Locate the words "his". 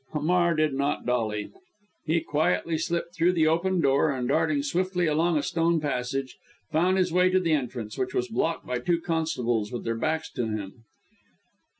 6.97-7.13